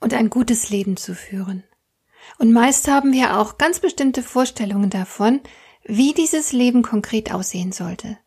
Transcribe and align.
und 0.00 0.14
ein 0.14 0.30
gutes 0.30 0.70
Leben 0.70 0.96
zu 0.96 1.14
führen. 1.14 1.64
Und 2.38 2.52
meist 2.52 2.88
haben 2.88 3.12
wir 3.12 3.38
auch 3.38 3.58
ganz 3.58 3.80
bestimmte 3.80 4.22
Vorstellungen 4.22 4.90
davon, 4.90 5.40
wie 5.84 6.12
dieses 6.12 6.52
Leben 6.52 6.82
konkret 6.82 7.32
aussehen 7.32 7.72
sollte. 7.72 8.18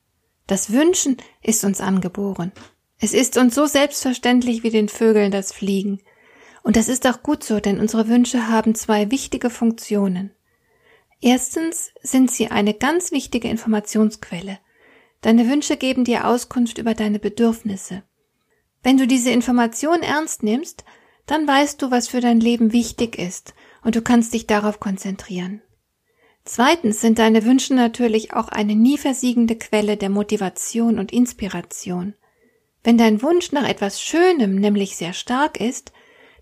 Das 0.48 0.71
Wünschen 0.71 1.17
ist 1.41 1.63
uns 1.63 1.79
angeboren. 1.79 2.52
Es 2.99 3.13
ist 3.13 3.38
uns 3.38 3.55
so 3.55 3.65
selbstverständlich 3.65 4.63
wie 4.63 4.70
den 4.70 4.89
Vögeln 4.89 5.31
das 5.31 5.52
Fliegen. 5.52 6.02
Und 6.63 6.76
das 6.76 6.89
ist 6.89 7.07
auch 7.07 7.23
gut 7.23 7.43
so, 7.43 7.59
denn 7.59 7.79
unsere 7.79 8.07
Wünsche 8.07 8.48
haben 8.48 8.76
zwei 8.76 9.12
wichtige 9.12 9.49
Funktionen. 9.49 10.31
Erstens 11.21 11.91
sind 12.01 12.31
sie 12.31 12.48
eine 12.48 12.73
ganz 12.73 13.12
wichtige 13.12 13.48
Informationsquelle. 13.48 14.59
Deine 15.21 15.48
Wünsche 15.48 15.77
geben 15.77 16.03
dir 16.03 16.27
Auskunft 16.27 16.79
über 16.79 16.95
deine 16.95 17.20
Bedürfnisse. 17.20 18.03
Wenn 18.84 18.98
du 18.98 19.05
diese 19.05 19.29
Information 19.29 20.01
ernst 20.01 20.41
nimmst, 20.41 20.84
dann 21.25 21.48
weißt 21.48 21.82
du, 21.82 21.91
was 21.91 22.07
für 22.07 22.21
dein 22.21 22.40
Leben 22.40 22.73
wichtig 22.73 23.18
ist 23.18 23.54
und 23.84 23.96
du 23.96 24.01
kannst 24.01 24.34
dich 24.34 24.48
darauf 24.48 24.79
konzentrieren. 24.79 25.62
Zweitens 26.43 27.01
sind 27.01 27.20
deine 27.20 27.46
Wünsche 27.46 27.76
natürlich 27.76 28.34
auch 28.34 28.49
eine 28.49 28.76
nie 28.76 28.98
versiegende 28.98 29.55
Quelle 29.55 29.96
der 29.98 30.09
Motivation 30.09 30.98
und 30.98 31.12
Inspiration. 31.12 32.15
Wenn 32.84 32.98
dein 32.98 33.21
Wunsch 33.21 33.51
nach 33.51 33.68
etwas 33.68 34.01
Schönem 34.01 34.55
nämlich 34.55 34.96
sehr 34.96 35.13
stark 35.13 35.59
ist, 35.59 35.91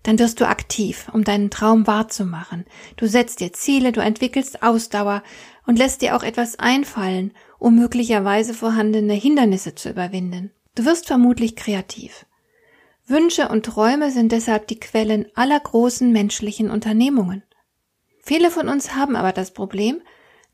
dann 0.02 0.18
wirst 0.18 0.40
du 0.40 0.48
aktiv, 0.48 1.10
um 1.12 1.24
deinen 1.24 1.50
Traum 1.50 1.86
wahrzumachen. 1.86 2.64
Du 2.96 3.06
setzt 3.06 3.40
dir 3.40 3.52
Ziele, 3.52 3.92
du 3.92 4.00
entwickelst 4.00 4.62
Ausdauer 4.62 5.22
und 5.66 5.78
lässt 5.78 6.00
dir 6.00 6.16
auch 6.16 6.22
etwas 6.22 6.58
einfallen, 6.58 7.32
um 7.58 7.74
möglicherweise 7.74 8.54
vorhandene 8.54 9.12
Hindernisse 9.12 9.74
zu 9.74 9.90
überwinden. 9.90 10.50
Du 10.74 10.86
wirst 10.86 11.06
vermutlich 11.06 11.56
kreativ. 11.56 12.24
Wünsche 13.10 13.48
und 13.48 13.66
Träume 13.66 14.10
sind 14.10 14.32
deshalb 14.32 14.66
die 14.68 14.80
Quellen 14.80 15.26
aller 15.34 15.58
großen 15.58 16.10
menschlichen 16.10 16.70
Unternehmungen. 16.70 17.42
Viele 18.22 18.50
von 18.50 18.68
uns 18.68 18.94
haben 18.94 19.16
aber 19.16 19.32
das 19.32 19.52
Problem, 19.52 20.00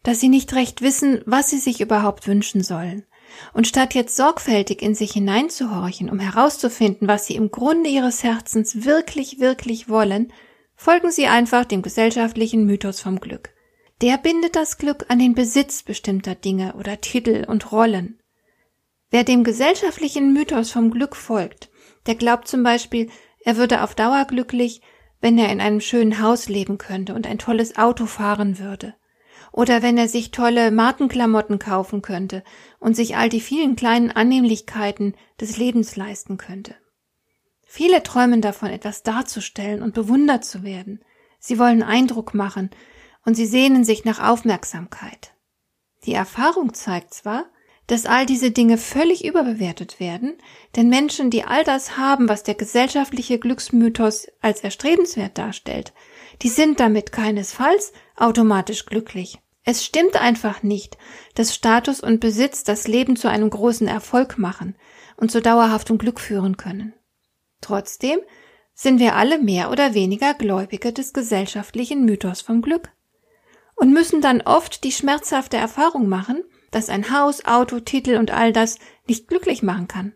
dass 0.02 0.20
sie 0.20 0.28
nicht 0.28 0.54
recht 0.54 0.82
wissen, 0.82 1.20
was 1.26 1.50
sie 1.50 1.58
sich 1.58 1.80
überhaupt 1.80 2.26
wünschen 2.26 2.62
sollen. 2.62 3.04
Und 3.52 3.66
statt 3.66 3.94
jetzt 3.94 4.16
sorgfältig 4.16 4.82
in 4.82 4.94
sich 4.94 5.12
hineinzuhorchen, 5.12 6.08
um 6.08 6.20
herauszufinden, 6.20 7.08
was 7.08 7.26
sie 7.26 7.34
im 7.34 7.50
Grunde 7.50 7.90
ihres 7.90 8.22
Herzens 8.22 8.84
wirklich, 8.84 9.40
wirklich 9.40 9.88
wollen, 9.88 10.32
folgen 10.76 11.10
sie 11.10 11.26
einfach 11.26 11.64
dem 11.64 11.82
gesellschaftlichen 11.82 12.64
Mythos 12.66 13.00
vom 13.00 13.18
Glück. 13.18 13.50
Der 14.00 14.18
bindet 14.18 14.56
das 14.56 14.78
Glück 14.78 15.06
an 15.08 15.18
den 15.18 15.34
Besitz 15.34 15.82
bestimmter 15.82 16.34
Dinge 16.34 16.74
oder 16.74 17.00
Titel 17.00 17.44
und 17.48 17.72
Rollen. 17.72 18.20
Wer 19.10 19.24
dem 19.24 19.42
gesellschaftlichen 19.42 20.32
Mythos 20.32 20.70
vom 20.70 20.90
Glück 20.90 21.16
folgt, 21.16 21.70
der 22.06 22.14
glaubt 22.14 22.48
zum 22.48 22.62
Beispiel, 22.62 23.10
er 23.44 23.56
würde 23.56 23.82
auf 23.82 23.94
Dauer 23.94 24.24
glücklich, 24.24 24.80
wenn 25.20 25.38
er 25.38 25.50
in 25.50 25.60
einem 25.60 25.80
schönen 25.80 26.20
Haus 26.20 26.48
leben 26.48 26.78
könnte 26.78 27.14
und 27.14 27.26
ein 27.26 27.38
tolles 27.38 27.76
Auto 27.76 28.06
fahren 28.06 28.58
würde. 28.58 28.94
Oder 29.52 29.82
wenn 29.82 29.96
er 29.96 30.08
sich 30.08 30.30
tolle 30.30 30.70
Markenklamotten 30.70 31.58
kaufen 31.58 32.02
könnte 32.02 32.42
und 32.78 32.94
sich 32.94 33.16
all 33.16 33.28
die 33.28 33.40
vielen 33.40 33.76
kleinen 33.76 34.10
Annehmlichkeiten 34.10 35.14
des 35.40 35.56
Lebens 35.56 35.96
leisten 35.96 36.36
könnte. 36.36 36.74
Viele 37.64 38.02
träumen 38.02 38.40
davon, 38.40 38.68
etwas 38.68 39.02
darzustellen 39.02 39.82
und 39.82 39.94
bewundert 39.94 40.44
zu 40.44 40.62
werden. 40.62 41.04
Sie 41.38 41.58
wollen 41.58 41.82
Eindruck 41.82 42.34
machen 42.34 42.70
und 43.24 43.34
sie 43.34 43.46
sehnen 43.46 43.84
sich 43.84 44.04
nach 44.04 44.22
Aufmerksamkeit. 44.22 45.34
Die 46.04 46.14
Erfahrung 46.14 46.74
zeigt 46.74 47.12
zwar, 47.12 47.46
dass 47.86 48.06
all 48.06 48.26
diese 48.26 48.50
Dinge 48.50 48.78
völlig 48.78 49.24
überbewertet 49.24 50.00
werden, 50.00 50.34
denn 50.74 50.88
Menschen, 50.88 51.30
die 51.30 51.44
all 51.44 51.64
das 51.64 51.96
haben, 51.96 52.28
was 52.28 52.42
der 52.42 52.54
gesellschaftliche 52.54 53.38
Glücksmythos 53.38 54.28
als 54.40 54.60
erstrebenswert 54.60 55.38
darstellt, 55.38 55.92
die 56.42 56.48
sind 56.48 56.80
damit 56.80 57.12
keinesfalls 57.12 57.92
automatisch 58.16 58.86
glücklich. 58.86 59.38
Es 59.64 59.84
stimmt 59.84 60.20
einfach 60.20 60.62
nicht, 60.62 60.96
dass 61.34 61.54
Status 61.54 62.00
und 62.00 62.20
Besitz 62.20 62.64
das 62.64 62.86
Leben 62.86 63.16
zu 63.16 63.28
einem 63.28 63.50
großen 63.50 63.88
Erfolg 63.88 64.38
machen 64.38 64.76
und 65.16 65.30
zu 65.30 65.40
dauerhaftem 65.40 65.98
Glück 65.98 66.20
führen 66.20 66.56
können. 66.56 66.94
Trotzdem 67.60 68.18
sind 68.74 69.00
wir 69.00 69.16
alle 69.16 69.38
mehr 69.38 69.70
oder 69.70 69.94
weniger 69.94 70.34
Gläubige 70.34 70.92
des 70.92 71.12
gesellschaftlichen 71.12 72.04
Mythos 72.04 72.42
vom 72.42 72.62
Glück 72.62 72.90
und 73.74 73.92
müssen 73.92 74.20
dann 74.20 74.40
oft 74.42 74.84
die 74.84 74.92
schmerzhafte 74.92 75.56
Erfahrung 75.56 76.08
machen, 76.08 76.44
dass 76.76 76.90
ein 76.90 77.10
Haus, 77.10 77.42
Auto, 77.46 77.80
Titel 77.80 78.16
und 78.16 78.30
all 78.30 78.52
das 78.52 78.78
nicht 79.08 79.28
glücklich 79.28 79.62
machen 79.62 79.88
kann. 79.88 80.12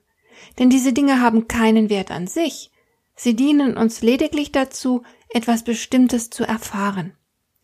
Denn 0.58 0.68
diese 0.68 0.92
Dinge 0.92 1.22
haben 1.22 1.48
keinen 1.48 1.88
Wert 1.88 2.10
an 2.10 2.26
sich. 2.26 2.70
Sie 3.16 3.34
dienen 3.34 3.78
uns 3.78 4.02
lediglich 4.02 4.52
dazu, 4.52 5.02
etwas 5.30 5.64
Bestimmtes 5.64 6.28
zu 6.28 6.44
erfahren. 6.44 7.14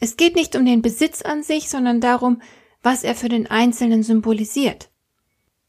Es 0.01 0.17
geht 0.17 0.35
nicht 0.35 0.56
um 0.56 0.65
den 0.65 0.81
Besitz 0.81 1.21
an 1.21 1.43
sich, 1.43 1.69
sondern 1.69 2.01
darum, 2.01 2.41
was 2.83 3.05
er 3.05 3.15
für 3.15 3.29
den 3.29 3.47
Einzelnen 3.47 4.03
symbolisiert. 4.03 4.89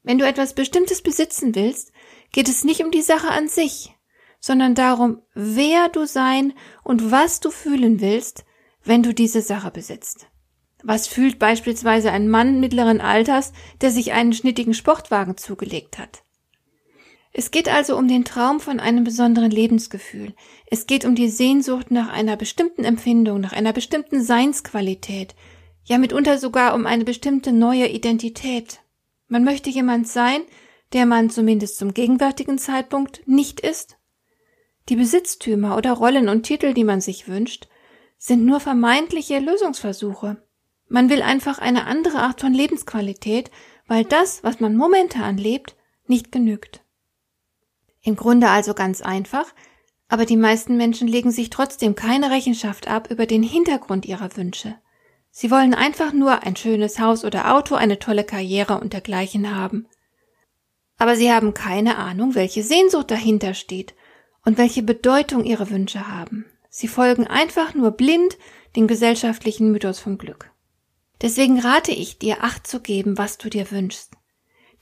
Wenn 0.04 0.20
du 0.20 0.26
etwas 0.26 0.54
Bestimmtes 0.54 1.02
besitzen 1.02 1.54
willst, 1.54 1.92
geht 2.32 2.48
es 2.48 2.64
nicht 2.64 2.82
um 2.82 2.92
die 2.92 3.02
Sache 3.02 3.30
an 3.30 3.50
sich, 3.50 3.94
sondern 4.40 4.74
darum, 4.74 5.22
wer 5.34 5.90
du 5.90 6.08
sein 6.08 6.54
und 6.86 7.12
was 7.12 7.42
du 7.42 7.52
fühlen 7.52 8.00
willst, 8.00 8.46
wenn 8.86 9.04
du 9.04 9.14
diese 9.14 9.42
Sache 9.42 9.70
besitzt. 9.70 10.28
Was 10.84 11.08
fühlt 11.08 11.40
beispielsweise 11.40 12.12
ein 12.12 12.30
Mann 12.30 12.60
mittleren 12.60 13.02
Alters, 13.02 13.52
der 13.82 13.92
sich 13.92 14.14
einen 14.14 14.34
schnittigen 14.34 14.74
Sportwagen 14.74 15.38
zugelegt 15.38 15.98
hat? 15.98 16.24
Es 17.34 17.52
geht 17.52 17.70
also 17.70 17.98
um 17.98 18.08
den 18.08 18.26
Traum 18.26 18.60
von 18.60 18.80
einem 18.80 19.04
besonderen 19.04 19.52
Lebensgefühl. 19.52 20.34
Es 20.66 20.88
geht 20.88 21.06
um 21.06 21.14
die 21.14 21.30
Sehnsucht 21.30 21.92
nach 21.92 22.12
einer 22.12 22.36
bestimmten 22.36 22.84
Empfindung, 22.84 23.40
nach 23.40 23.54
einer 23.54 23.74
bestimmten 23.74 24.24
Seinsqualität, 24.24 25.36
ja 25.84 25.98
mitunter 25.98 26.38
sogar 26.38 26.74
um 26.74 26.86
eine 26.86 27.04
bestimmte 27.04 27.52
neue 27.52 27.88
Identität. 27.88 28.80
Man 29.28 29.44
möchte 29.44 29.70
jemand 29.70 30.08
sein, 30.08 30.42
der 30.94 31.06
man 31.06 31.30
zumindest 31.30 31.78
zum 31.78 31.94
gegenwärtigen 31.94 32.58
Zeitpunkt 32.58 33.28
nicht 33.28 33.60
ist. 33.60 33.98
Die 34.90 34.96
Besitztümer 34.96 35.76
oder 35.76 35.94
Rollen 35.94 36.30
und 36.30 36.44
Titel, 36.44 36.74
die 36.74 36.86
man 36.86 37.02
sich 37.02 37.28
wünscht, 37.28 37.68
sind 38.18 38.46
nur 38.46 38.60
vermeintliche 38.60 39.40
Lösungsversuche. 39.40 40.42
Man 40.90 41.09
will 41.09 41.22
einfach 41.22 41.59
eine 41.59 41.86
andere 41.86 42.20
Art 42.20 42.42
von 42.42 42.53
Lebensqualität, 42.53 43.52
weil 43.88 44.06
das, 44.06 44.44
was 44.44 44.59
man 44.59 44.75
momentan 44.75 45.38
lebt, 45.38 45.75
nicht 46.08 46.31
genügt. 46.31 46.81
Im 48.02 48.16
Grunde 48.16 48.50
also 48.50 48.74
ganz 48.74 49.02
einfach, 49.02 49.53
aber 50.08 50.25
die 50.25 50.38
meisten 50.38 50.78
Menschen 50.78 51.08
legen 51.08 51.31
sich 51.31 51.50
trotzdem 51.50 51.96
keine 51.96 52.31
Rechenschaft 52.31 52.88
ab 52.88 53.12
über 53.12 53.25
den 53.25 53.44
Hintergrund 53.44 54.06
ihrer 54.06 54.36
Wünsche. 54.38 54.75
Sie 55.30 55.52
wollen 55.52 55.74
einfach 55.74 56.14
nur 56.14 56.44
ein 56.44 56.56
schönes 56.56 57.00
Haus 57.00 57.25
oder 57.25 57.54
Auto, 57.54 57.75
eine 57.75 58.00
tolle 58.00 58.24
Karriere 58.24 58.80
und 58.80 58.94
dergleichen 58.94 59.56
haben. 59.56 59.88
Aber 60.98 61.16
sie 61.16 61.31
haben 61.31 61.54
keine 61.54 61.98
Ahnung, 61.98 62.34
welche 62.34 62.64
Sehnsucht 62.64 63.12
dahinter 63.12 63.54
steht 63.54 63.94
und 64.45 64.57
welche 64.57 64.81
Bedeutung 64.81 65.44
ihre 65.44 65.69
Wünsche 65.69 66.07
haben. 66.07 66.45
Sie 66.69 66.88
folgen 66.88 67.28
einfach 67.28 67.74
nur 67.74 67.92
blind 67.92 68.38
dem 68.75 68.88
gesellschaftlichen 68.88 69.72
Mythos 69.72 70.00
vom 70.00 70.18
Glück. 70.18 70.51
Deswegen 71.22 71.60
rate 71.60 71.92
ich 71.92 72.19
dir, 72.19 72.44
Acht 72.44 72.68
zu 72.68 72.80
geben, 72.80 73.18
was 73.18 73.38
du 73.38 73.50
dir 73.50 73.72
wünschst. 73.72 74.12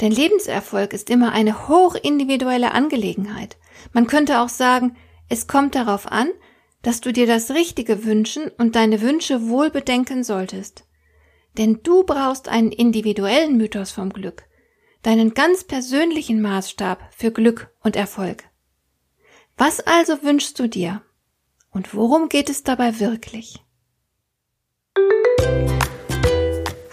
Denn 0.01 0.11
Lebenserfolg 0.11 0.93
ist 0.93 1.09
immer 1.09 1.31
eine 1.31 1.67
hochindividuelle 1.67 2.71
Angelegenheit. 2.71 3.57
Man 3.93 4.07
könnte 4.07 4.41
auch 4.41 4.49
sagen, 4.49 4.97
es 5.29 5.47
kommt 5.47 5.75
darauf 5.75 6.11
an, 6.11 6.29
dass 6.81 7.01
du 7.01 7.13
dir 7.13 7.25
das 7.25 7.51
Richtige 7.51 8.03
wünschen 8.03 8.49
und 8.57 8.75
deine 8.75 9.01
Wünsche 9.01 9.47
wohl 9.47 9.71
bedenken 9.71 10.23
solltest. 10.23 10.85
Denn 11.57 11.79
du 11.83 12.03
brauchst 12.03 12.49
einen 12.49 12.71
individuellen 12.71 13.57
Mythos 13.57 13.91
vom 13.91 14.11
Glück, 14.11 14.43
deinen 15.01 15.33
ganz 15.33 15.63
persönlichen 15.63 16.41
Maßstab 16.41 17.13
für 17.15 17.31
Glück 17.31 17.73
und 17.81 17.95
Erfolg. 17.95 18.43
Was 19.57 19.79
also 19.79 20.21
wünschst 20.21 20.59
du 20.59 20.67
dir? 20.67 21.01
Und 21.71 21.93
worum 21.95 22.29
geht 22.29 22.49
es 22.49 22.63
dabei 22.63 22.99
wirklich? 22.99 23.63